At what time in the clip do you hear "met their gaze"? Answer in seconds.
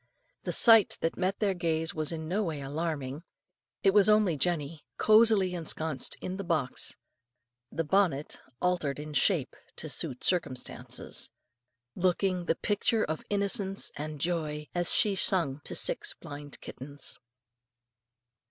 1.15-1.93